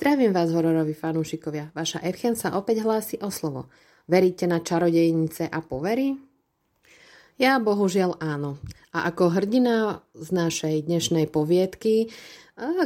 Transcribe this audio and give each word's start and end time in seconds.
Zdravím 0.00 0.32
vás, 0.32 0.48
hororoví 0.48 0.96
fanúšikovia. 0.96 1.76
Vaša 1.76 2.00
Evchen 2.00 2.32
sa 2.32 2.56
opäť 2.56 2.80
hlási 2.88 3.20
o 3.20 3.28
slovo. 3.28 3.68
Veríte 4.08 4.48
na 4.48 4.64
čarodejnice 4.64 5.44
a 5.44 5.60
povery? 5.60 6.16
Ja 7.36 7.60
bohužiaľ 7.60 8.16
áno. 8.16 8.56
A 8.96 9.12
ako 9.12 9.28
hrdina 9.28 10.00
z 10.16 10.28
našej 10.32 10.88
dnešnej 10.88 11.28
poviedky, 11.28 12.08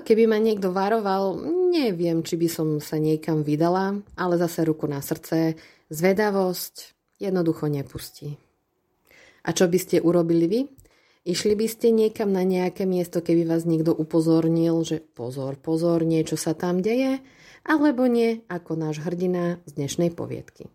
keby 0.03 0.27
ma 0.27 0.43
niekto 0.43 0.75
varoval, 0.75 1.39
neviem, 1.71 2.27
či 2.27 2.35
by 2.35 2.51
som 2.51 2.83
sa 2.83 2.99
niekam 2.99 3.47
vydala, 3.47 3.95
ale 4.19 4.35
zase 4.35 4.67
ruku 4.67 4.91
na 4.91 4.99
srdce, 4.99 5.55
zvedavosť 5.95 6.99
jednoducho 7.23 7.71
nepustí. 7.71 8.35
A 9.47 9.55
čo 9.55 9.71
by 9.71 9.79
ste 9.79 10.03
urobili 10.03 10.51
vy? 10.51 10.61
Išli 11.25 11.57
by 11.57 11.67
ste 11.73 11.89
niekam 11.89 12.37
na 12.37 12.45
nejaké 12.45 12.85
miesto, 12.85 13.25
keby 13.25 13.49
vás 13.49 13.65
niekto 13.65 13.97
upozornil, 13.97 14.85
že 14.85 15.01
pozor, 15.01 15.57
pozor, 15.57 16.05
niečo 16.05 16.37
sa 16.37 16.53
tam 16.53 16.85
deje, 16.85 17.25
alebo 17.65 18.05
nie, 18.05 18.45
ako 18.53 18.77
náš 18.77 19.01
hrdina 19.01 19.57
z 19.65 19.81
dnešnej 19.81 20.13
poviedky. 20.13 20.69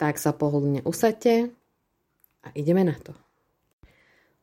Tak 0.00 0.16
sa 0.16 0.32
pohodlne 0.32 0.80
usadte 0.88 1.52
a 2.40 2.48
ideme 2.56 2.80
na 2.80 2.96
to. 2.96 3.12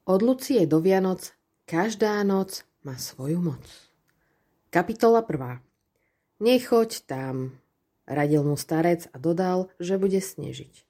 Od 0.05 0.21
Lucie 0.21 0.69
do 0.69 0.77
Vianoc 0.77 1.33
každá 1.65 2.21
noc 2.21 2.61
má 2.85 2.93
svoju 3.01 3.41
moc. 3.41 3.65
Kapitola 4.69 5.25
1. 5.25 5.57
Nechoď 6.37 7.01
tam, 7.09 7.57
radil 8.05 8.45
mu 8.45 8.53
starec 8.61 9.09
a 9.09 9.17
dodal, 9.17 9.73
že 9.81 9.97
bude 9.97 10.21
snežiť. 10.21 10.85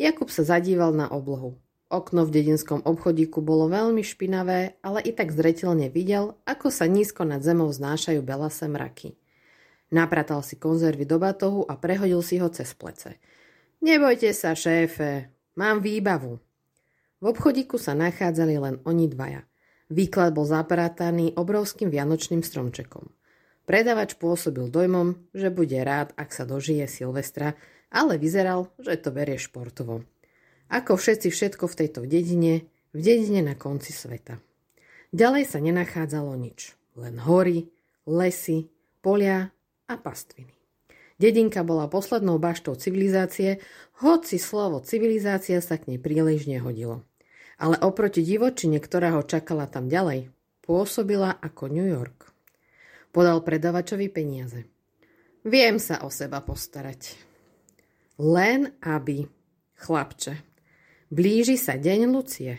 Jakub 0.00 0.32
sa 0.32 0.48
zadíval 0.48 0.96
na 0.96 1.12
oblohu. 1.12 1.60
Okno 1.92 2.24
v 2.24 2.40
dedinskom 2.40 2.88
obchodíku 2.88 3.44
bolo 3.44 3.68
veľmi 3.68 4.00
špinavé, 4.00 4.80
ale 4.80 5.04
i 5.04 5.12
tak 5.12 5.28
zretelne 5.28 5.92
videl, 5.92 6.40
ako 6.48 6.72
sa 6.72 6.88
nízko 6.88 7.28
nad 7.28 7.44
zemou 7.44 7.68
znášajú 7.68 8.24
belasé 8.24 8.64
mraky. 8.64 9.12
Napratal 9.92 10.40
si 10.40 10.56
konzervy 10.56 11.04
do 11.04 11.20
batohu 11.20 11.68
a 11.68 11.76
prehodil 11.76 12.24
si 12.24 12.40
ho 12.40 12.48
cez 12.48 12.72
plece. 12.72 13.20
Nebojte 13.84 14.32
sa, 14.32 14.56
šéfe, 14.56 15.28
mám 15.52 15.84
výbavu. 15.84 16.40
V 17.20 17.24
obchodíku 17.28 17.76
sa 17.76 17.92
nachádzali 17.92 18.56
len 18.56 18.80
oni 18.88 19.12
dvaja. 19.12 19.44
Výklad 19.92 20.32
bol 20.32 20.48
zaprataný 20.48 21.36
obrovským 21.36 21.92
vianočným 21.92 22.40
stromčekom. 22.40 23.12
Predavač 23.68 24.16
pôsobil 24.16 24.72
dojmom, 24.72 25.28
že 25.36 25.52
bude 25.52 25.76
rád, 25.84 26.16
ak 26.16 26.32
sa 26.32 26.48
dožije 26.48 26.88
Silvestra, 26.88 27.52
ale 27.92 28.16
vyzeral, 28.16 28.72
že 28.80 28.96
to 28.96 29.12
berie 29.12 29.36
športovo. 29.36 30.08
Ako 30.72 30.96
všetci 30.96 31.28
všetko 31.28 31.68
v 31.68 31.78
tejto 31.84 32.00
dedine, 32.08 32.64
v 32.96 33.00
dedine 33.04 33.44
na 33.44 33.52
konci 33.52 33.92
sveta. 33.92 34.40
Ďalej 35.12 35.44
sa 35.44 35.60
nenachádzalo 35.60 36.32
nič. 36.40 36.72
Len 36.96 37.20
hory, 37.20 37.68
lesy, 38.08 38.72
polia 39.04 39.52
a 39.84 39.94
pastviny. 40.00 40.48
Dedinka 41.20 41.60
bola 41.60 41.92
poslednou 41.92 42.40
baštou 42.40 42.72
civilizácie, 42.74 43.60
hoci 44.00 44.40
slovo 44.40 44.80
civilizácia 44.80 45.60
sa 45.60 45.76
k 45.76 45.92
nej 45.92 46.00
príliš 46.00 46.48
nehodilo. 46.48 47.04
Ale 47.60 47.76
oproti 47.84 48.24
divočine, 48.24 48.80
ktorá 48.80 49.20
ho 49.20 49.22
čakala 49.22 49.68
tam 49.68 49.92
ďalej, 49.92 50.32
pôsobila 50.64 51.36
ako 51.36 51.68
New 51.68 51.84
York. 51.84 52.32
Podal 53.12 53.44
predavačovi 53.44 54.08
peniaze. 54.08 54.64
Viem 55.44 55.76
sa 55.76 56.00
o 56.02 56.08
seba 56.08 56.40
postarať. 56.40 57.12
Len 58.16 58.72
aby, 58.80 59.28
chlapče, 59.76 60.51
Blíži 61.12 61.60
sa 61.60 61.76
deň 61.76 62.08
Lucie. 62.08 62.56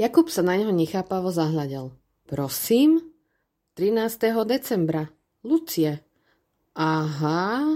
Jakub 0.00 0.32
sa 0.32 0.40
na 0.40 0.56
neho 0.56 0.72
nechápavo 0.72 1.28
zahľadel. 1.28 1.92
Prosím? 2.24 3.12
13. 3.76 4.32
decembra. 4.48 5.04
Lucie. 5.44 6.00
Aha, 6.72 7.68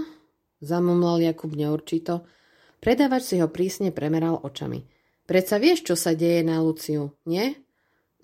zamumlal 0.57 1.21
Jakub 1.21 1.53
neurčito. 1.53 2.25
Predávač 2.81 3.29
si 3.29 3.35
ho 3.37 3.45
prísne 3.45 3.93
premeral 3.93 4.41
očami. 4.41 4.89
Predsa 5.29 5.61
vieš, 5.61 5.85
čo 5.85 5.93
sa 5.93 6.17
deje 6.17 6.41
na 6.41 6.57
Luciu, 6.65 7.13
nie? 7.29 7.53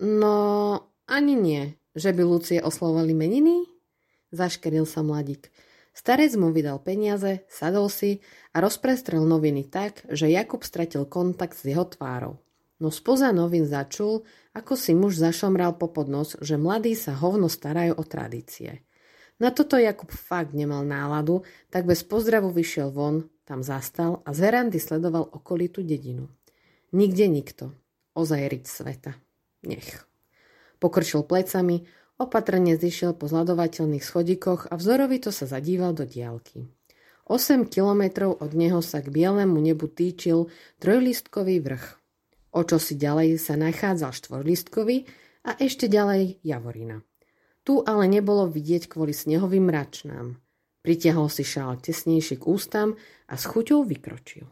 No, 0.02 0.82
ani 1.06 1.38
nie. 1.38 1.78
Že 1.94 2.10
by 2.10 2.22
Lucie 2.26 2.58
oslovali 2.58 3.14
meniny? 3.14 3.70
Zaškeril 4.34 4.82
sa 4.82 5.06
mladík. 5.06 5.46
Starec 5.98 6.38
mu 6.38 6.54
vydal 6.54 6.78
peniaze, 6.78 7.42
sadol 7.50 7.90
si 7.90 8.22
a 8.54 8.62
rozprestrel 8.62 9.26
noviny 9.26 9.66
tak, 9.66 10.06
že 10.06 10.30
Jakub 10.30 10.62
stratil 10.62 11.02
kontakt 11.10 11.58
s 11.58 11.66
jeho 11.66 11.82
tvárou. 11.90 12.38
No 12.78 12.94
spoza 12.94 13.34
novín 13.34 13.66
začul, 13.66 14.22
ako 14.54 14.78
si 14.78 14.94
muž 14.94 15.18
zašomral 15.18 15.74
po 15.74 15.90
podnos, 15.90 16.38
že 16.38 16.54
mladí 16.54 16.94
sa 16.94 17.18
hovno 17.18 17.50
starajú 17.50 17.98
o 17.98 18.06
tradície. 18.06 18.86
Na 19.42 19.50
toto 19.50 19.74
Jakub 19.74 20.14
fakt 20.14 20.54
nemal 20.54 20.86
náladu, 20.86 21.42
tak 21.66 21.82
bez 21.82 22.06
pozdravu 22.06 22.54
vyšiel 22.54 22.94
von, 22.94 23.26
tam 23.42 23.66
zastal 23.66 24.22
a 24.22 24.30
z 24.30 24.38
verandy 24.38 24.78
sledoval 24.78 25.26
okolitú 25.26 25.82
dedinu. 25.82 26.30
Nikde 26.94 27.26
nikto. 27.26 27.74
Ozaj 28.14 28.46
riť 28.46 28.64
sveta. 28.70 29.18
Nech. 29.66 30.06
Pokrčil 30.78 31.26
plecami, 31.26 31.90
Opatrne 32.18 32.74
zišiel 32.74 33.14
po 33.14 33.30
zladovateľných 33.30 34.02
schodíkoch 34.02 34.68
a 34.68 34.74
vzorovito 34.74 35.30
sa 35.30 35.46
zadíval 35.46 35.94
do 35.94 36.02
diálky. 36.02 36.66
8 37.30 37.70
kilometrov 37.70 38.42
od 38.42 38.52
neho 38.58 38.82
sa 38.82 38.98
k 38.98 39.14
bielemu 39.14 39.54
nebu 39.54 39.86
týčil 39.86 40.50
trojlistkový 40.82 41.62
vrch. 41.62 41.86
O 42.58 42.66
čo 42.66 42.82
si 42.82 42.98
ďalej 42.98 43.38
sa 43.38 43.54
nachádzal 43.54 44.10
štvorlistkový 44.10 45.06
a 45.46 45.54
ešte 45.62 45.86
ďalej 45.86 46.42
Javorina. 46.42 47.06
Tu 47.62 47.78
ale 47.84 48.10
nebolo 48.10 48.50
vidieť 48.50 48.90
kvôli 48.90 49.14
snehovým 49.14 49.70
mračnám. 49.70 50.40
Pritiahol 50.82 51.28
si 51.28 51.44
šál 51.44 51.78
tesnejšie 51.78 52.40
k 52.40 52.44
ústam 52.48 52.96
a 53.28 53.34
s 53.36 53.44
chuťou 53.44 53.84
vykročil. 53.84 54.48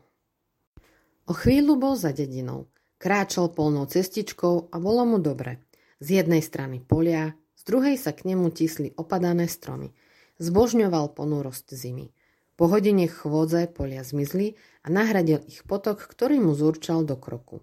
O 1.27 1.33
chvíľu 1.35 1.75
bol 1.81 1.99
za 1.99 2.15
dedinou. 2.15 2.71
Kráčal 3.01 3.51
polnou 3.51 3.91
cestičkou 3.91 4.71
a 4.71 4.77
bolo 4.79 5.03
mu 5.03 5.19
dobre. 5.19 5.67
Z 5.97 6.23
jednej 6.23 6.45
strany 6.45 6.85
polia, 6.85 7.33
druhej 7.67 7.99
sa 7.99 8.15
k 8.15 8.31
nemu 8.31 8.49
tisli 8.55 8.95
opadané 8.95 9.51
stromy. 9.51 9.93
Zbožňoval 10.39 11.13
ponúrosť 11.13 11.75
zimy. 11.75 12.15
Po 12.57 12.73
hodine 12.73 13.05
chôdze 13.05 13.69
polia 13.69 14.01
zmizli 14.01 14.57
a 14.81 14.89
nahradil 14.89 15.45
ich 15.45 15.67
potok, 15.69 16.01
ktorý 16.01 16.41
mu 16.41 16.57
zurčal 16.57 17.05
do 17.05 17.21
kroku. 17.21 17.61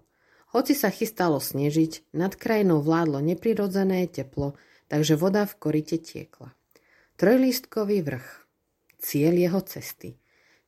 Hoci 0.54 0.78
sa 0.78 0.86
chystalo 0.94 1.42
snežiť, 1.42 2.14
nad 2.14 2.38
krajinou 2.38 2.78
vládlo 2.78 3.18
neprirodzené 3.18 4.06
teplo, 4.06 4.54
takže 4.86 5.18
voda 5.18 5.50
v 5.50 5.58
korite 5.58 5.98
tiekla. 5.98 6.54
Trojlístkový 7.18 8.06
vrch. 8.06 8.28
Cieľ 9.02 9.34
jeho 9.34 9.60
cesty. 9.66 10.14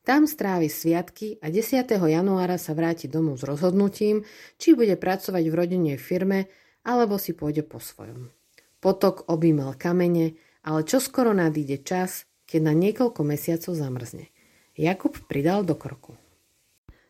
Tam 0.03 0.27
strávi 0.27 0.67
sviatky 0.71 1.39
a 1.39 1.51
10. 1.51 1.87
januára 1.87 2.55
sa 2.59 2.75
vráti 2.75 3.07
domov 3.11 3.39
s 3.39 3.47
rozhodnutím, 3.47 4.27
či 4.59 4.75
bude 4.75 4.95
pracovať 4.99 5.43
v 5.47 5.55
rodinnej 5.55 5.99
firme, 5.99 6.47
alebo 6.83 7.19
si 7.19 7.35
pôjde 7.35 7.63
po 7.63 7.79
svojom. 7.79 8.31
Potok 8.77 9.25
objímal 9.25 9.73
kamene, 9.73 10.37
ale 10.61 10.85
čoskoro 10.85 11.33
nadíde 11.33 11.81
čas, 11.81 12.29
keď 12.45 12.71
na 12.71 12.73
niekoľko 12.77 13.21
mesiacov 13.25 13.73
zamrzne. 13.73 14.29
Jakub 14.77 15.17
pridal 15.25 15.65
do 15.65 15.73
kroku. 15.73 16.13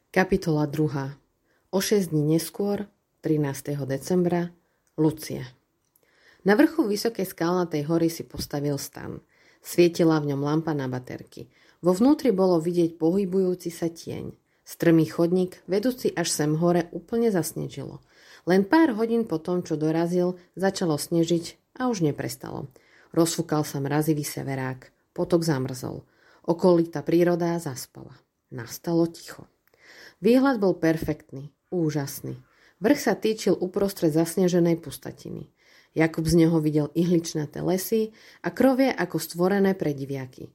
Kapitola 0.08 0.64
2. 0.66 1.76
O 1.76 1.80
6 1.84 2.16
dní 2.16 2.40
neskôr, 2.40 2.88
13. 3.22 3.76
decembra, 3.84 4.56
Lucia. 4.96 5.44
Na 6.48 6.56
vrchu 6.56 6.88
vysokej 6.88 7.28
skalnatej 7.28 7.84
hory 7.92 8.08
si 8.08 8.24
postavil 8.24 8.80
stan. 8.80 9.20
Svietila 9.60 10.24
v 10.24 10.32
ňom 10.32 10.42
lampa 10.48 10.72
na 10.72 10.88
baterky. 10.88 11.52
Vo 11.84 11.92
vnútri 11.92 12.32
bolo 12.32 12.64
vidieť 12.64 12.96
pohybujúci 12.96 13.68
sa 13.68 13.92
tieň. 13.92 14.32
Strmý 14.64 15.12
chodník, 15.12 15.60
vedúci 15.68 16.08
až 16.16 16.32
sem 16.32 16.56
hore, 16.56 16.88
úplne 16.96 17.28
zasnežilo. 17.28 18.00
Len 18.48 18.64
pár 18.64 18.96
hodín 18.96 19.28
po 19.28 19.44
tom, 19.44 19.60
čo 19.60 19.76
dorazil, 19.76 20.40
začalo 20.56 20.96
snežiť 20.96 21.76
a 21.84 21.92
už 21.92 22.00
neprestalo. 22.08 22.72
Rozfúkal 23.12 23.68
sa 23.68 23.84
mrazivý 23.84 24.24
severák. 24.24 24.88
Potok 25.12 25.44
zamrzol. 25.44 26.08
Okolitá 26.48 27.04
príroda 27.04 27.60
zaspala. 27.60 28.16
Nastalo 28.48 29.04
ticho. 29.12 29.52
Výhľad 30.24 30.64
bol 30.64 30.80
perfektný, 30.80 31.52
úžasný. 31.76 32.40
Vrch 32.80 33.00
sa 33.04 33.20
týčil 33.20 33.58
uprostred 33.60 34.16
zasneženej 34.16 34.80
pustatiny. 34.80 35.52
Jakub 35.92 36.24
z 36.24 36.46
neho 36.46 36.58
videl 36.64 36.88
ihličnaté 36.96 37.60
lesy 37.60 38.16
a 38.46 38.54
krovie 38.54 38.94
ako 38.94 39.18
stvorené 39.20 39.76
pre 39.76 39.92
diviaky. 39.92 40.48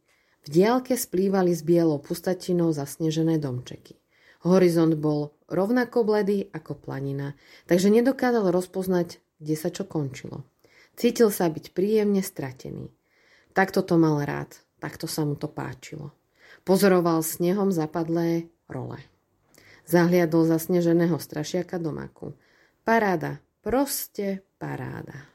V 0.43 0.49
diálke 0.49 0.97
splývali 0.97 1.55
s 1.55 1.63
bielou 1.63 2.03
pustatinou 2.03 2.73
zasnežené 2.75 3.37
domčeky. 3.37 4.02
Horizont 4.43 4.99
bol 4.99 5.39
rovnako 5.47 6.03
bledý 6.03 6.51
ako 6.51 6.75
planina, 6.75 7.39
takže 7.71 7.95
nedokázal 7.95 8.51
rozpoznať, 8.51 9.23
kde 9.39 9.55
sa 9.55 9.71
čo 9.71 9.87
končilo. 9.87 10.43
Cítil 10.99 11.31
sa 11.31 11.47
byť 11.47 11.71
príjemne 11.71 12.21
stratený. 12.21 12.91
Takto 13.55 13.87
to 13.87 13.95
mal 14.01 14.19
rád, 14.25 14.51
takto 14.83 15.07
sa 15.07 15.23
mu 15.23 15.39
to 15.39 15.47
páčilo. 15.47 16.11
Pozoroval 16.67 17.23
snehom 17.23 17.71
zapadlé 17.71 18.51
role. 18.67 18.99
Zahliadol 19.87 20.47
zasneženého 20.47 21.17
strašiaka 21.19 21.79
do 21.79 21.95
maku. 21.95 22.35
Paráda, 22.83 23.39
proste 23.63 24.43
paráda. 24.59 25.31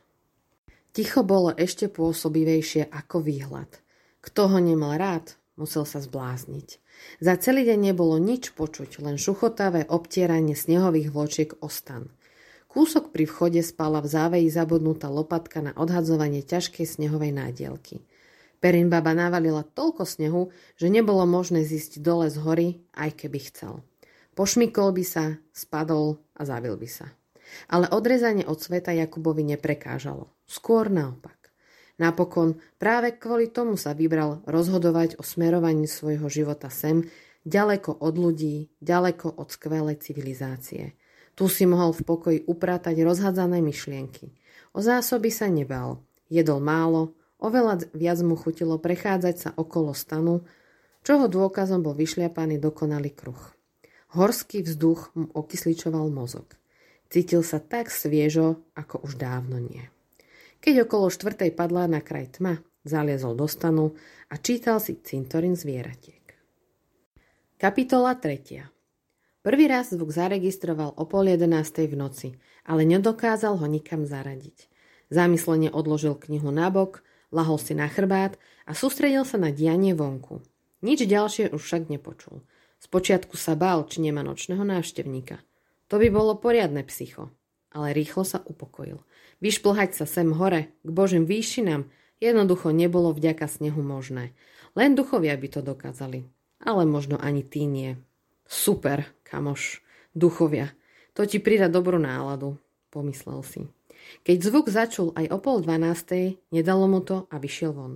Ticho 0.92 1.22
bolo 1.22 1.54
ešte 1.54 1.88
pôsobivejšie 1.94 2.90
ako 2.90 3.22
výhľad. 3.22 3.70
Kto 4.18 4.50
ho 4.50 4.60
nemal 4.60 4.98
rád, 4.98 5.37
musel 5.58 5.84
sa 5.84 6.00
zblázniť. 6.00 6.80
Za 7.20 7.34
celý 7.42 7.68
deň 7.68 7.92
nebolo 7.92 8.16
nič 8.22 8.54
počuť, 8.54 9.02
len 9.04 9.18
šuchotavé 9.18 9.90
obtieranie 9.90 10.54
snehových 10.54 11.10
vločiek 11.12 11.50
o 11.60 11.68
stan. 11.68 12.14
Kúsok 12.70 13.10
pri 13.10 13.26
vchode 13.26 13.62
spala 13.66 14.00
v 14.06 14.08
záveji 14.08 14.48
zabudnutá 14.54 15.10
lopatka 15.10 15.66
na 15.66 15.74
odhadzovanie 15.74 16.46
ťažkej 16.46 16.86
snehovej 16.86 17.34
nádielky. 17.34 18.06
Perin 18.58 18.90
baba 18.90 19.14
navalila 19.14 19.62
toľko 19.62 20.04
snehu, 20.06 20.50
že 20.78 20.90
nebolo 20.90 21.26
možné 21.30 21.62
zísť 21.62 22.02
dole 22.02 22.30
z 22.30 22.38
hory, 22.42 22.68
aj 22.98 23.26
keby 23.26 23.40
chcel. 23.50 23.86
Pošmykol 24.34 24.94
by 24.94 25.06
sa, 25.06 25.26
spadol 25.54 26.22
a 26.38 26.46
zabil 26.46 26.74
by 26.78 26.90
sa. 26.90 27.10
Ale 27.70 27.90
odrezanie 27.90 28.46
od 28.46 28.62
sveta 28.62 28.94
Jakubovi 28.94 29.42
neprekážalo. 29.46 30.30
Skôr 30.46 30.90
naopak. 30.94 31.37
Napokon 31.98 32.62
práve 32.78 33.18
kvôli 33.18 33.50
tomu 33.50 33.74
sa 33.74 33.98
vybral 33.98 34.46
rozhodovať 34.46 35.18
o 35.18 35.26
smerovaní 35.26 35.90
svojho 35.90 36.30
života 36.30 36.70
sem, 36.70 37.10
ďaleko 37.42 37.98
od 38.06 38.16
ľudí, 38.22 38.70
ďaleko 38.78 39.34
od 39.42 39.50
skvelej 39.50 39.98
civilizácie. 40.06 40.94
Tu 41.34 41.46
si 41.50 41.66
mohol 41.66 41.94
v 41.94 42.02
pokoji 42.06 42.40
upratať 42.46 43.02
rozhadzané 43.02 43.62
myšlienky. 43.66 44.34
O 44.78 44.82
zásoby 44.82 45.34
sa 45.34 45.50
nebal. 45.50 46.06
Jedol 46.30 46.62
málo, 46.62 47.18
oveľa 47.42 47.90
viac 47.98 48.22
mu 48.22 48.38
chutilo 48.38 48.78
prechádzať 48.78 49.36
sa 49.38 49.50
okolo 49.58 49.94
stanu, 49.98 50.46
čoho 51.02 51.26
dôkazom 51.26 51.82
bol 51.82 51.98
vyšliapaný 51.98 52.62
dokonalý 52.62 53.14
kruh. 53.14 53.42
Horský 54.14 54.62
vzduch 54.62 55.14
mu 55.18 55.30
okysličoval 55.34 56.14
mozog. 56.14 56.58
Cítil 57.08 57.42
sa 57.42 57.58
tak 57.58 57.90
sviežo, 57.90 58.62
ako 58.76 59.08
už 59.08 59.16
dávno 59.16 59.58
nie. 59.58 59.88
Keď 60.68 60.84
okolo 60.84 61.08
štvrtej 61.08 61.56
padla 61.56 61.88
na 61.88 62.04
kraj 62.04 62.28
tma, 62.36 62.60
zaliezol 62.84 63.40
do 63.40 63.48
stanu 63.48 63.96
a 64.28 64.36
čítal 64.36 64.84
si 64.84 65.00
cintorín 65.00 65.56
zvieratiek. 65.56 66.36
Kapitola 67.56 68.20
3. 68.20 68.68
Prvý 69.48 69.72
raz 69.72 69.96
zvuk 69.96 70.12
zaregistroval 70.12 70.92
o 71.00 71.08
pol 71.08 71.32
jedenástej 71.32 71.88
v 71.88 71.96
noci, 71.96 72.30
ale 72.68 72.84
nedokázal 72.84 73.56
ho 73.56 73.64
nikam 73.64 74.04
zaradiť. 74.04 74.68
Zamyslene 75.08 75.72
odložil 75.72 76.20
knihu 76.20 76.52
na 76.52 76.68
bok, 76.68 77.00
lahol 77.32 77.56
si 77.56 77.72
na 77.72 77.88
chrbát 77.88 78.36
a 78.68 78.76
sústredil 78.76 79.24
sa 79.24 79.40
na 79.40 79.56
dianie 79.56 79.96
vonku. 79.96 80.44
Nič 80.84 81.08
ďalšie 81.08 81.56
už 81.56 81.64
však 81.64 81.88
nepočul. 81.88 82.44
Spočiatku 82.84 83.40
sa 83.40 83.56
bál, 83.56 83.88
či 83.88 84.04
nemá 84.04 84.20
nočného 84.20 84.68
návštevníka. 84.68 85.40
To 85.88 85.96
by 85.96 86.12
bolo 86.12 86.36
poriadne 86.36 86.84
psycho. 86.84 87.32
Ale 87.72 87.96
rýchlo 87.96 88.28
sa 88.28 88.44
upokojil. 88.44 89.00
Vyšplhať 89.38 89.94
sa 89.94 90.06
sem 90.10 90.34
hore, 90.34 90.74
k 90.82 90.90
Božím 90.90 91.30
výšinám, 91.30 91.86
jednoducho 92.18 92.74
nebolo 92.74 93.14
vďaka 93.14 93.46
snehu 93.46 93.86
možné. 93.86 94.34
Len 94.74 94.98
duchovia 94.98 95.38
by 95.38 95.48
to 95.50 95.62
dokázali. 95.62 96.26
Ale 96.58 96.90
možno 96.90 97.22
ani 97.22 97.46
tí 97.46 97.70
nie. 97.70 98.02
Super, 98.50 99.06
kamoš, 99.22 99.86
duchovia. 100.18 100.74
To 101.14 101.26
ti 101.30 101.38
prida 101.38 101.70
dobrú 101.70 102.02
náladu, 102.02 102.58
pomyslel 102.90 103.46
si. 103.46 103.62
Keď 104.26 104.38
zvuk 104.42 104.66
začul 104.70 105.14
aj 105.14 105.30
o 105.34 105.38
pol 105.38 105.62
dvanástej, 105.62 106.42
nedalo 106.50 106.90
mu 106.90 107.02
to 107.06 107.30
a 107.30 107.38
vyšiel 107.38 107.74
von. 107.74 107.94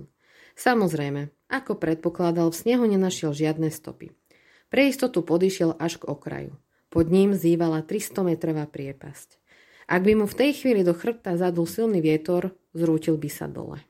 Samozrejme, 0.54 1.32
ako 1.50 1.80
predpokladal, 1.80 2.52
v 2.52 2.60
snehu 2.60 2.84
nenašiel 2.86 3.32
žiadne 3.32 3.72
stopy. 3.72 4.12
Pre 4.70 4.82
istotu 4.88 5.24
podišiel 5.24 5.74
až 5.76 5.98
k 5.98 6.08
okraju. 6.08 6.54
Pod 6.92 7.08
ním 7.08 7.32
zývala 7.32 7.80
300-metrová 7.82 8.68
priepasť. 8.68 9.41
Ak 9.86 10.06
by 10.06 10.22
mu 10.22 10.26
v 10.30 10.38
tej 10.38 10.50
chvíli 10.58 10.86
do 10.86 10.94
chrbta 10.94 11.34
zadul 11.34 11.66
silný 11.66 11.98
vietor, 11.98 12.54
zrútil 12.76 13.18
by 13.18 13.30
sa 13.30 13.46
dole. 13.50 13.82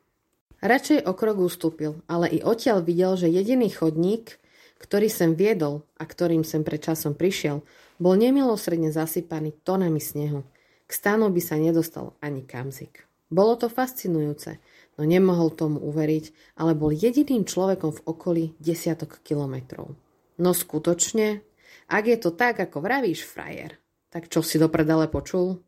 Radšej 0.63 1.11
o 1.11 1.13
krok 1.19 1.43
ustúpil, 1.43 2.07
ale 2.07 2.31
i 2.31 2.39
odtiaľ 2.39 2.87
videl, 2.87 3.19
že 3.19 3.27
jediný 3.27 3.67
chodník, 3.67 4.39
ktorý 4.79 5.11
sem 5.11 5.35
viedol 5.35 5.83
a 5.99 6.07
ktorým 6.07 6.47
sem 6.47 6.63
pred 6.63 6.79
časom 6.79 7.19
prišiel, 7.19 7.67
bol 7.99 8.15
nemilosredne 8.15 8.95
zasypaný 8.95 9.55
tonami 9.67 9.99
snehu. 9.99 10.47
K 10.87 10.91
stanu 10.91 11.31
by 11.35 11.43
sa 11.43 11.59
nedostal 11.59 12.15
ani 12.23 12.47
kamzik. 12.47 13.07
Bolo 13.33 13.57
to 13.57 13.73
fascinujúce, 13.73 14.61
no 14.99 15.09
nemohol 15.09 15.51
tomu 15.57 15.81
uveriť, 15.81 16.55
ale 16.61 16.77
bol 16.77 16.93
jediným 16.93 17.49
človekom 17.49 17.97
v 17.97 18.05
okolí 18.05 18.45
desiatok 18.61 19.25
kilometrov. 19.25 19.97
No 20.37 20.51
skutočne, 20.53 21.41
ak 21.89 22.05
je 22.07 22.19
to 22.21 22.31
tak, 22.37 22.61
ako 22.61 22.85
vravíš, 22.85 23.25
frajer, 23.25 23.81
tak 24.13 24.29
čo 24.29 24.45
si 24.45 24.61
do 24.61 24.69
predale 24.69 25.09
počul? 25.09 25.65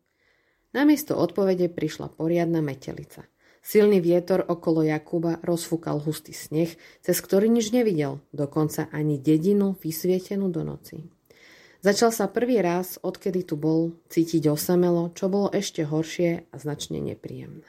Namiesto 0.75 1.15
odpovede 1.15 1.71
prišla 1.71 2.19
poriadna 2.19 2.59
metelica. 2.59 3.23
Silný 3.65 4.03
vietor 4.03 4.45
okolo 4.45 4.85
Jakuba 4.85 5.41
rozfúkal 5.41 6.03
hustý 6.03 6.37
sneh, 6.37 6.75
cez 7.01 7.17
ktorý 7.23 7.49
nič 7.49 7.73
nevidel, 7.73 8.21
dokonca 8.35 8.91
ani 8.93 9.17
dedinu 9.17 9.79
vysvietenú 9.79 10.53
do 10.53 10.67
noci. 10.67 11.01
Začal 11.81 12.11
sa 12.11 12.27
prvý 12.29 12.59
raz, 12.59 13.01
odkedy 13.01 13.47
tu 13.47 13.57
bol, 13.57 13.97
cítiť 14.11 14.51
osamelo, 14.51 15.15
čo 15.17 15.31
bolo 15.31 15.49
ešte 15.55 15.87
horšie 15.87 16.51
a 16.51 16.57
značne 16.59 17.01
nepríjemné. 17.01 17.65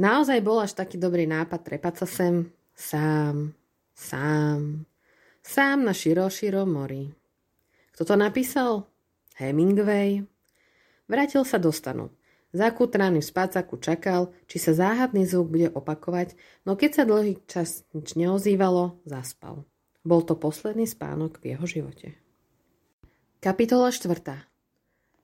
Naozaj 0.00 0.38
bol 0.40 0.62
až 0.62 0.72
taký 0.72 0.96
dobrý 0.96 1.28
nápad 1.28 1.60
trepať 1.66 2.04
sa 2.04 2.06
sem, 2.08 2.34
sám, 2.72 3.52
sám, 3.92 4.86
sám 5.42 5.78
na 5.84 5.92
širo, 5.92 6.30
širo 6.32 6.64
mori. 6.64 7.12
Kto 7.92 8.08
to 8.08 8.14
napísal? 8.16 8.88
Hemingway. 9.36 10.24
Vrátil 11.10 11.44
sa 11.44 11.58
do 11.58 11.72
stanu. 11.72 12.12
Zakutraný 12.50 13.22
v 13.22 13.30
spácaku 13.30 13.78
čakal, 13.78 14.34
či 14.50 14.58
sa 14.58 14.74
záhadný 14.74 15.22
zvuk 15.22 15.54
bude 15.54 15.68
opakovať, 15.70 16.34
no 16.66 16.74
keď 16.74 16.90
sa 16.90 17.04
dlhý 17.06 17.38
čas 17.46 17.86
nič 17.94 18.18
neozývalo, 18.18 18.98
zaspal. 19.06 19.62
Bol 20.02 20.26
to 20.26 20.34
posledný 20.34 20.88
spánok 20.88 21.38
v 21.38 21.54
jeho 21.54 21.66
živote. 21.68 22.18
Kapitola 23.38 23.94
4. 23.94 24.10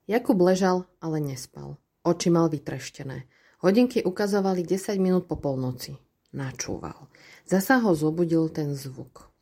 Jakub 0.06 0.38
ležal, 0.38 0.86
ale 1.02 1.18
nespal. 1.18 1.82
Oči 2.06 2.30
mal 2.30 2.46
vytreštené. 2.46 3.26
Hodinky 3.58 4.06
ukazovali 4.06 4.62
10 4.62 4.94
minút 5.02 5.26
po 5.26 5.34
polnoci. 5.34 5.98
Načúval. 6.30 7.10
Zasa 7.42 7.82
ho 7.82 7.90
zobudil 7.96 8.46
ten 8.54 8.78
zvuk. 8.78 9.34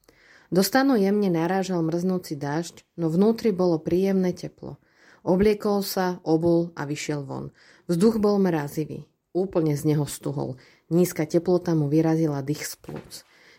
Do 0.48 0.62
stanu 0.64 0.96
jemne 0.96 1.28
narážal 1.28 1.82
mrznúci 1.82 2.38
dážď, 2.38 2.86
no 2.94 3.10
vnútri 3.10 3.50
bolo 3.50 3.76
príjemné 3.76 4.31
teplo. 4.32 4.81
Obliekol 5.24 5.80
sa, 5.80 6.20
obul 6.20 6.68
a 6.76 6.84
vyšiel 6.84 7.24
von. 7.24 7.48
Vzduch 7.88 8.20
bol 8.20 8.36
mrazivý. 8.36 9.08
Úplne 9.32 9.72
z 9.72 9.82
neho 9.88 10.04
stuhol. 10.04 10.60
Nízka 10.92 11.24
teplota 11.24 11.72
mu 11.72 11.88
vyrazila 11.88 12.44
dých 12.44 12.68
z 12.68 12.74
plúc. 12.76 13.12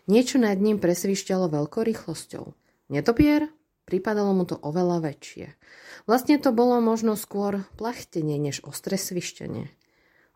Niečo 0.06 0.38
nad 0.38 0.56
ním 0.62 0.78
presvišťalo 0.78 1.50
veľkou 1.50 1.82
rýchlosťou. 1.82 2.54
Netopier? 2.94 3.50
Pripadalo 3.86 4.30
mu 4.34 4.46
to 4.46 4.58
oveľa 4.62 5.02
väčšie. 5.10 5.58
Vlastne 6.06 6.38
to 6.38 6.54
bolo 6.54 6.78
možno 6.78 7.18
skôr 7.18 7.66
plachtenie, 7.78 8.38
než 8.38 8.62
ostré 8.62 8.94
svištenie. 8.94 9.70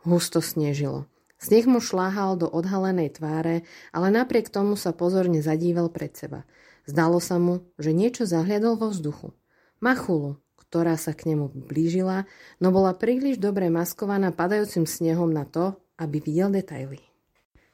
Husto 0.03 0.43
snežilo. 0.43 1.07
Sneh 1.41 1.65
mu 1.65 1.79
šláhal 1.79 2.37
do 2.37 2.51
odhalenej 2.51 3.17
tváre, 3.17 3.65
ale 3.95 4.13
napriek 4.13 4.51
tomu 4.53 4.75
sa 4.75 4.91
pozorne 4.91 5.41
zadíval 5.41 5.89
pred 5.89 6.13
seba. 6.15 6.43
Zdalo 6.85 7.23
sa 7.23 7.39
mu, 7.39 7.65
že 7.79 7.95
niečo 7.95 8.27
zahliadol 8.27 8.77
vo 8.77 8.91
vzduchu. 8.91 9.33
Machulu, 9.81 10.37
ktorá 10.71 10.95
sa 10.95 11.11
k 11.19 11.35
nemu 11.35 11.51
blížila, 11.67 12.31
no 12.63 12.71
bola 12.71 12.95
príliš 12.95 13.43
dobre 13.43 13.67
maskovaná 13.75 14.31
padajúcim 14.31 14.87
snehom 14.87 15.35
na 15.35 15.43
to, 15.43 15.75
aby 15.99 16.23
videl 16.23 16.55
detaily. 16.55 17.03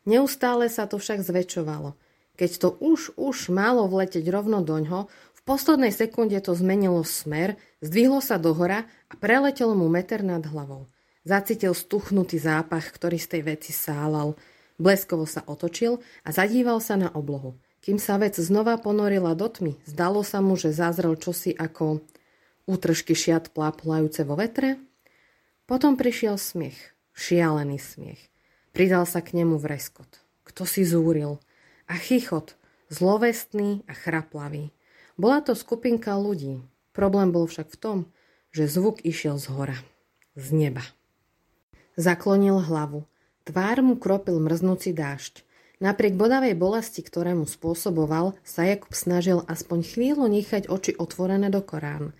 Neustále 0.08 0.72
sa 0.72 0.88
to 0.88 0.96
však 0.96 1.20
zväčšovalo. 1.20 1.92
Keď 2.40 2.50
to 2.56 2.68
už, 2.80 3.12
už 3.20 3.52
malo 3.52 3.84
vleteť 3.84 4.24
rovno 4.32 4.64
doňho, 4.64 5.12
v 5.12 5.40
poslednej 5.44 5.92
sekunde 5.92 6.40
to 6.40 6.56
zmenilo 6.56 7.04
smer, 7.04 7.60
zdvihlo 7.84 8.24
sa 8.24 8.40
dohora 8.40 8.88
a 9.12 9.14
preletelo 9.20 9.76
mu 9.76 9.92
meter 9.92 10.24
nad 10.24 10.40
hlavou. 10.48 10.88
Zacítil 11.28 11.76
stuchnutý 11.76 12.40
zápach, 12.40 12.88
ktorý 12.96 13.20
z 13.20 13.28
tej 13.28 13.42
veci 13.44 13.76
sálal. 13.76 14.40
Bleskovo 14.80 15.28
sa 15.28 15.44
otočil 15.44 16.00
a 16.24 16.32
zadíval 16.32 16.80
sa 16.80 16.96
na 16.96 17.12
oblohu. 17.12 17.60
Kým 17.84 18.00
sa 18.00 18.16
vec 18.16 18.40
znova 18.40 18.80
ponorila 18.80 19.36
do 19.36 19.52
tmy, 19.52 19.76
zdalo 19.84 20.24
sa 20.24 20.40
mu, 20.40 20.56
že 20.56 20.72
zazrel 20.72 21.14
čosi 21.20 21.52
ako 21.52 22.02
útržky 22.66 23.14
šiat 23.14 23.54
pláplajúce 23.54 24.26
vo 24.26 24.34
vetre. 24.34 24.78
Potom 25.66 25.98
prišiel 25.98 26.38
smiech, 26.38 26.78
šialený 27.14 27.78
smiech. 27.78 28.20
Pridal 28.76 29.08
sa 29.08 29.24
k 29.24 29.38
nemu 29.38 29.56
vreskot. 29.56 30.20
Kto 30.44 30.68
si 30.68 30.84
zúril? 30.84 31.40
A 31.88 31.96
chichot, 31.96 32.58
zlovestný 32.92 33.82
a 33.88 33.94
chraplavý. 33.96 34.70
Bola 35.16 35.40
to 35.40 35.56
skupinka 35.56 36.12
ľudí. 36.14 36.60
Problém 36.92 37.32
bol 37.32 37.48
však 37.48 37.72
v 37.72 37.80
tom, 37.80 37.98
že 38.52 38.68
zvuk 38.68 39.00
išiel 39.02 39.40
z 39.40 39.48
hora, 39.52 39.78
z 40.36 40.52
neba. 40.52 40.84
Zaklonil 41.96 42.60
hlavu. 42.60 43.08
Tvár 43.48 43.80
mu 43.80 43.96
kropil 43.96 44.36
mrznúci 44.36 44.92
dážď. 44.92 45.40
Napriek 45.76 46.16
bodavej 46.16 46.56
bolesti, 46.56 47.04
ktoré 47.04 47.36
mu 47.36 47.44
spôsoboval, 47.44 48.36
sa 48.44 48.64
Jakub 48.64 48.96
snažil 48.96 49.44
aspoň 49.44 49.84
chvíľu 49.84 50.24
nechať 50.28 50.72
oči 50.72 50.96
otvorené 50.96 51.52
do 51.52 51.60
Korán. 51.60 52.16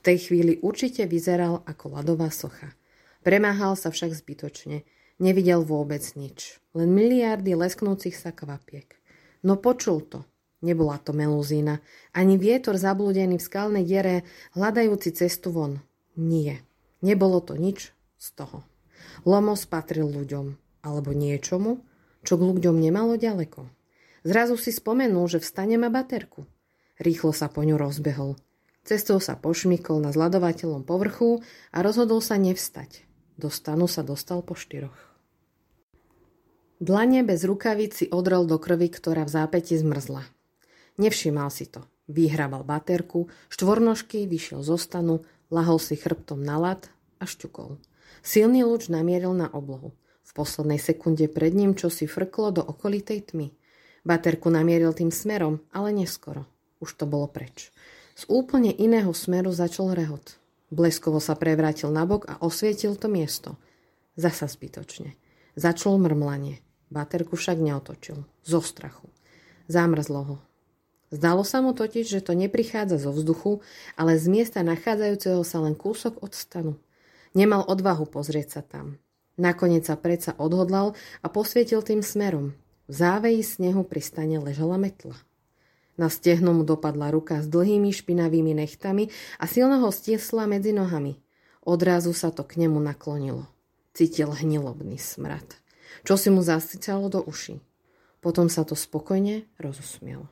V 0.00 0.08
tej 0.08 0.32
chvíli 0.32 0.56
určite 0.64 1.04
vyzeral 1.04 1.60
ako 1.68 2.00
ľadová 2.00 2.32
socha. 2.32 2.72
Premáhal 3.20 3.76
sa 3.76 3.92
však 3.92 4.16
zbytočne. 4.16 4.88
Nevidel 5.20 5.60
vôbec 5.60 6.00
nič, 6.16 6.56
len 6.72 6.96
miliardy 6.96 7.52
lesknúcich 7.52 8.16
sa 8.16 8.32
kvapiek. 8.32 8.96
No 9.44 9.60
počul 9.60 10.00
to. 10.00 10.24
Nebola 10.64 10.96
to 11.00 11.12
melúzína, 11.12 11.80
ani 12.12 12.36
vietor 12.36 12.76
zablúdený 12.76 13.40
v 13.40 13.44
skalnej 13.44 13.84
diere, 13.84 14.28
hľadajúci 14.56 15.12
cestu 15.12 15.52
von. 15.52 15.80
Nie, 16.16 16.60
nebolo 17.00 17.40
to 17.40 17.56
nič 17.56 17.92
z 18.20 18.28
toho. 18.36 18.64
Lomos 19.24 19.64
patril 19.64 20.08
ľuďom, 20.08 20.56
alebo 20.84 21.16
niečomu, 21.16 21.80
čo 22.24 22.36
k 22.36 22.44
ľuďom 22.44 22.76
nemalo 22.76 23.16
ďaleko. 23.16 23.68
Zrazu 24.24 24.60
si 24.60 24.68
spomenul, 24.68 25.28
že 25.32 25.40
vstane 25.40 25.80
ma 25.80 25.88
baterku. 25.88 26.44
Rýchlo 27.00 27.32
sa 27.32 27.48
po 27.48 27.64
ňu 27.64 27.80
rozbehol. 27.80 28.36
Cestou 28.90 29.22
sa 29.22 29.38
pošmykol 29.38 30.02
na 30.02 30.10
zladovateľom 30.10 30.82
povrchu 30.82 31.46
a 31.70 31.78
rozhodol 31.78 32.18
sa 32.18 32.34
nevstať. 32.34 33.06
Do 33.38 33.46
stanu 33.46 33.86
sa 33.86 34.02
dostal 34.02 34.42
po 34.42 34.58
štyroch. 34.58 34.98
Dlane 36.82 37.22
bez 37.22 37.46
rukavici 37.46 38.10
odrel 38.10 38.50
do 38.50 38.58
krvi, 38.58 38.90
ktorá 38.90 39.22
v 39.22 39.30
zápäti 39.30 39.78
zmrzla. 39.78 40.26
Nevšimal 40.98 41.54
si 41.54 41.70
to. 41.70 41.86
Vyhrabal 42.10 42.66
baterku, 42.66 43.30
štvornožky, 43.54 44.26
vyšiel 44.26 44.66
zo 44.66 44.74
stanu, 44.74 45.22
lahol 45.54 45.78
si 45.78 45.94
chrbtom 45.94 46.42
na 46.42 46.58
lat 46.58 46.90
a 47.22 47.30
šťukol. 47.30 47.78
Silný 48.26 48.66
lúč 48.66 48.90
namieril 48.90 49.38
na 49.38 49.46
oblohu. 49.54 49.94
V 50.26 50.30
poslednej 50.34 50.82
sekunde 50.82 51.30
pred 51.30 51.54
ním 51.54 51.78
čo 51.78 51.94
si 51.94 52.10
frklo 52.10 52.50
do 52.50 52.62
okolitej 52.66 53.30
tmy. 53.30 53.54
Baterku 54.02 54.50
namieril 54.50 54.90
tým 54.98 55.14
smerom, 55.14 55.62
ale 55.70 55.94
neskoro. 55.94 56.50
Už 56.82 56.98
to 56.98 57.06
bolo 57.06 57.30
preč. 57.30 57.70
Z 58.20 58.28
úplne 58.28 58.68
iného 58.68 59.16
smeru 59.16 59.48
začal 59.48 59.96
rehot. 59.96 60.36
Bleskovo 60.68 61.24
sa 61.24 61.32
prevrátil 61.32 61.88
nabok 61.88 62.28
a 62.28 62.36
osvietil 62.44 62.92
to 62.92 63.08
miesto. 63.08 63.56
Zasa 64.12 64.44
zbytočne. 64.44 65.16
Začal 65.56 65.96
mrmlanie. 65.96 66.60
Baterku 66.92 67.40
však 67.40 67.56
neotočil. 67.56 68.20
Zo 68.44 68.60
strachu. 68.60 69.08
Zamrzlo 69.72 70.20
ho. 70.20 70.36
Zdalo 71.08 71.48
sa 71.48 71.64
mu 71.64 71.72
totiž, 71.72 72.04
že 72.04 72.20
to 72.20 72.36
neprichádza 72.36 73.00
zo 73.00 73.16
vzduchu, 73.16 73.64
ale 73.96 74.20
z 74.20 74.28
miesta 74.28 74.60
nachádzajúceho 74.60 75.40
sa 75.40 75.64
len 75.64 75.72
kúsok 75.72 76.20
od 76.20 76.36
stanu. 76.36 76.76
Nemal 77.32 77.64
odvahu 77.64 78.04
pozrieť 78.04 78.60
sa 78.60 78.62
tam. 78.62 79.00
Nakoniec 79.40 79.88
sa 79.88 79.96
predsa 79.96 80.36
odhodlal 80.36 80.92
a 81.24 81.26
posvietil 81.32 81.80
tým 81.80 82.04
smerom. 82.04 82.52
V 82.84 82.92
záveji 82.92 83.40
snehu 83.40 83.80
pri 83.80 84.04
stane 84.04 84.36
ležala 84.36 84.76
metla. 84.76 85.16
Na 86.00 86.08
stehno 86.08 86.56
mu 86.56 86.64
dopadla 86.64 87.12
ruka 87.12 87.44
s 87.44 87.46
dlhými 87.52 87.92
špinavými 87.92 88.56
nechtami 88.56 89.12
a 89.36 89.44
silno 89.44 89.84
ho 89.84 89.92
stiesla 89.92 90.48
medzi 90.48 90.72
nohami. 90.72 91.20
Odrazu 91.60 92.16
sa 92.16 92.32
to 92.32 92.40
k 92.40 92.56
nemu 92.64 92.80
naklonilo. 92.80 93.44
Cítil 93.92 94.32
hnilobný 94.32 94.96
smrad 94.96 95.60
čo 96.04 96.14
si 96.16 96.28
mu 96.32 96.40
zasycalo 96.40 97.10
do 97.10 97.20
uší. 97.24 97.60
Potom 98.20 98.52
sa 98.52 98.68
to 98.68 98.76
spokojne 98.76 99.48
rozosmielo. 99.56 100.28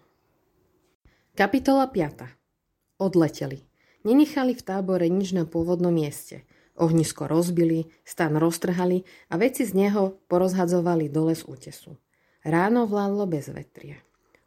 Kapitola 1.32 1.88
5. 1.88 3.00
Odleteli. 3.00 3.64
Nenechali 4.04 4.52
v 4.54 4.62
tábore 4.62 5.06
nič 5.08 5.32
na 5.32 5.48
pôvodnom 5.48 5.94
mieste. 5.94 6.44
Ohnisko 6.78 7.26
rozbili, 7.26 7.90
stan 8.06 8.38
roztrhali 8.38 9.02
a 9.32 9.34
veci 9.34 9.66
z 9.66 9.74
neho 9.74 10.14
porozhadzovali 10.30 11.10
dole 11.10 11.34
z 11.34 11.42
útesu. 11.48 11.98
Ráno 12.46 12.86
vládlo 12.86 13.26
bez 13.26 13.50
vetrie. 13.50 13.98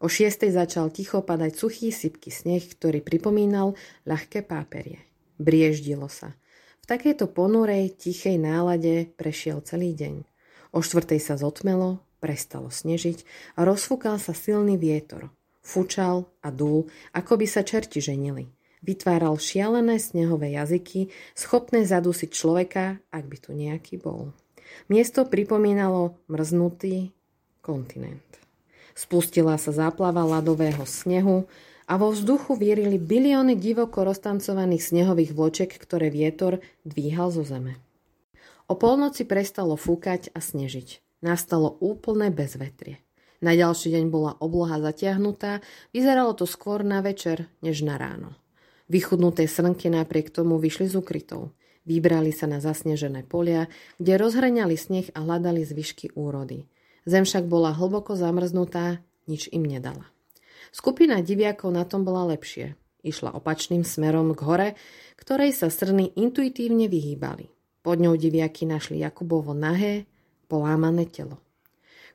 O 0.02 0.10
šiestej 0.10 0.50
začal 0.58 0.90
ticho 0.90 1.22
padať 1.22 1.54
suchý 1.54 1.94
sypky 1.94 2.34
sneh, 2.34 2.66
ktorý 2.66 3.06
pripomínal 3.06 3.78
ľahké 4.10 4.42
páperie. 4.42 5.06
Brieždilo 5.38 6.10
sa. 6.10 6.34
V 6.82 6.90
takejto 6.90 7.30
ponurej, 7.30 7.94
tichej 7.94 8.42
nálade 8.42 9.14
prešiel 9.14 9.62
celý 9.62 9.94
deň. 9.94 10.26
O 10.74 10.82
štvrtej 10.82 11.22
sa 11.22 11.38
zotmelo, 11.38 12.02
prestalo 12.18 12.74
snežiť 12.74 13.22
a 13.62 13.62
rozfúkal 13.62 14.18
sa 14.18 14.34
silný 14.34 14.74
vietor. 14.74 15.30
Fučal 15.62 16.26
a 16.42 16.50
dúl, 16.50 16.90
ako 17.14 17.38
by 17.38 17.46
sa 17.46 17.62
čerti 17.62 18.02
ženili. 18.02 18.50
Vytváral 18.82 19.38
šialené 19.38 20.02
snehové 20.02 20.58
jazyky, 20.58 21.14
schopné 21.38 21.86
zadusiť 21.86 22.30
človeka, 22.34 22.98
ak 23.14 23.24
by 23.30 23.38
tu 23.38 23.54
nejaký 23.54 24.02
bol. 24.02 24.34
Miesto 24.90 25.30
pripomínalo 25.30 26.18
mrznutý 26.26 27.14
kontinent. 27.62 28.41
Spustila 28.94 29.56
sa 29.56 29.72
záplava 29.72 30.24
ľadového 30.28 30.84
snehu 30.84 31.48
a 31.88 32.00
vo 32.00 32.12
vzduchu 32.16 32.56
vierili 32.56 32.96
bilióny 32.96 33.60
divoko 33.60 34.08
roztancovaných 34.08 34.84
snehových 34.84 35.32
vloček, 35.36 35.76
ktoré 35.76 36.08
vietor 36.08 36.64
dvíhal 36.88 37.32
zo 37.36 37.44
zeme. 37.44 37.80
O 38.72 38.80
polnoci 38.80 39.28
prestalo 39.28 39.76
fúkať 39.76 40.32
a 40.32 40.40
snežiť. 40.40 41.04
Nastalo 41.20 41.76
úplné 41.84 42.32
bezvetrie. 42.32 43.04
Na 43.42 43.58
ďalší 43.58 43.92
deň 43.92 44.06
bola 44.08 44.38
obloha 44.38 44.78
zatiahnutá, 44.80 45.66
vyzeralo 45.92 46.38
to 46.38 46.46
skôr 46.46 46.86
na 46.86 47.02
večer, 47.02 47.50
než 47.66 47.82
na 47.82 47.98
ráno. 47.98 48.38
Vychudnuté 48.86 49.50
srnky 49.50 49.90
napriek 49.90 50.30
tomu 50.30 50.62
vyšli 50.62 50.88
z 50.88 50.96
ukrytov. 51.00 51.52
Vybrali 51.90 52.30
sa 52.30 52.46
na 52.46 52.62
zasnežené 52.62 53.26
polia, 53.26 53.66
kde 53.98 54.22
rozhreňali 54.22 54.76
sneh 54.78 55.08
a 55.18 55.26
hľadali 55.26 55.66
zvyšky 55.66 56.14
úrody. 56.14 56.70
Zem 57.06 57.26
však 57.26 57.50
bola 57.50 57.74
hlboko 57.74 58.14
zamrznutá, 58.14 59.02
nič 59.26 59.50
im 59.50 59.66
nedala. 59.66 60.06
Skupina 60.70 61.20
diviakov 61.20 61.74
na 61.74 61.84
tom 61.84 62.06
bola 62.06 62.30
lepšie. 62.32 62.78
Išla 63.02 63.34
opačným 63.34 63.82
smerom 63.82 64.38
k 64.38 64.42
hore, 64.46 64.70
ktorej 65.18 65.58
sa 65.58 65.74
srny 65.74 66.14
intuitívne 66.14 66.86
vyhýbali. 66.86 67.50
Pod 67.82 67.98
ňou 67.98 68.14
diviaky 68.14 68.70
našli 68.70 69.02
Jakubovo 69.02 69.58
nahé, 69.58 70.06
polámané 70.46 71.10
telo. 71.10 71.42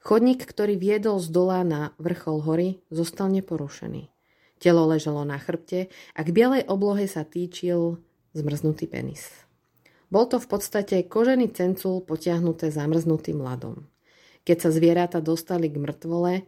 Chodník, 0.06 0.46
ktorý 0.46 0.78
viedol 0.78 1.18
z 1.18 1.34
dola 1.34 1.66
na 1.66 1.90
vrchol 1.98 2.38
hory, 2.46 2.68
zostal 2.94 3.26
neporušený. 3.34 4.06
Telo 4.62 4.86
ležalo 4.86 5.26
na 5.26 5.42
chrbte 5.42 5.90
a 6.14 6.20
k 6.22 6.30
bielej 6.30 6.62
oblohe 6.70 7.10
sa 7.10 7.26
týčil 7.26 7.98
zmrznutý 8.30 8.86
penis. 8.86 9.26
Bol 10.06 10.30
to 10.30 10.38
v 10.38 10.46
podstate 10.46 11.02
kožený 11.10 11.50
cencul 11.50 11.98
potiahnuté 12.06 12.70
zamrznutým 12.70 13.42
ľadom. 13.42 13.90
Keď 14.46 14.56
sa 14.62 14.70
zvieratá 14.70 15.18
dostali 15.18 15.66
k 15.66 15.82
mŕtvole, 15.82 16.46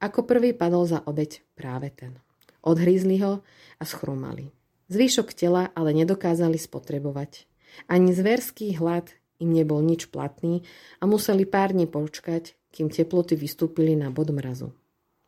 ako 0.00 0.24
prvý 0.24 0.56
padol 0.56 0.88
za 0.88 1.04
obeď 1.04 1.44
práve 1.52 1.92
ten. 1.92 2.16
Odhrízli 2.64 3.20
ho 3.20 3.44
a 3.76 3.84
schrumali. 3.84 4.56
Zvyšok 4.88 5.36
tela 5.36 5.68
ale 5.76 5.92
nedokázali 5.92 6.56
spotrebovať. 6.56 7.44
Ani 7.92 8.16
zverský 8.16 8.72
hlad 8.80 9.12
im 9.36 9.52
nebol 9.52 9.84
nič 9.84 10.08
platný 10.08 10.64
a 10.96 11.04
museli 11.04 11.44
pár 11.44 11.76
dní 11.76 11.84
počkať, 11.84 12.56
kým 12.72 12.88
teploty 12.88 13.36
vystúpili 13.36 13.92
na 13.92 14.08
bod 14.08 14.32
mrazu. 14.32 14.72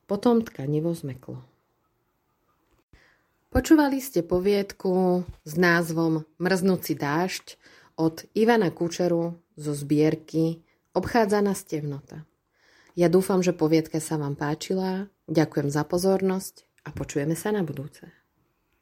Potom 0.09 0.41
tkanivo 0.41 0.97
zmeklo. 0.97 1.45
Počúvali 3.49 4.01
ste 4.01 4.21
poviedku 4.25 5.25
s 5.45 5.53
názvom 5.57 6.25
Mrznúci 6.37 6.97
dážď 6.97 7.57
od 7.97 8.25
Ivana 8.37 8.69
Kučeru 8.69 9.41
zo 9.57 9.73
zbierky 9.73 10.61
Obchádzaná 10.99 11.55
stevnota. 11.55 12.27
Ja 12.99 13.07
dúfam, 13.07 13.39
že 13.39 13.55
poviedka 13.55 14.03
sa 14.03 14.19
vám 14.19 14.35
páčila, 14.35 15.07
ďakujem 15.31 15.71
za 15.71 15.87
pozornosť 15.87 16.67
a 16.83 16.91
počujeme 16.91 17.39
sa 17.39 17.55
na 17.55 17.63
budúce. 17.63 18.18